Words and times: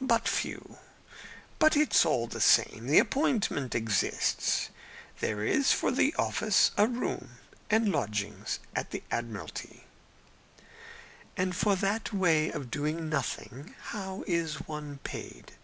"But 0.00 0.28
few. 0.28 0.78
But 1.58 1.76
it's 1.76 2.06
all 2.06 2.28
the 2.28 2.40
same. 2.40 2.86
The 2.86 3.00
appointment 3.00 3.74
exists. 3.74 4.70
There 5.18 5.42
is 5.42 5.72
for 5.72 5.90
the 5.90 6.14
office 6.14 6.70
a 6.76 6.86
room 6.86 7.30
and 7.68 7.90
lodgings 7.90 8.60
at 8.76 8.92
the 8.92 9.02
Admiralty." 9.10 9.82
"And 11.36 11.56
for 11.56 11.74
that 11.74 12.12
way 12.14 12.48
of 12.48 12.70
doing 12.70 13.08
nothing, 13.08 13.74
how 13.88 14.22
is 14.28 14.68
one 14.68 15.00
paid?" 15.02 15.54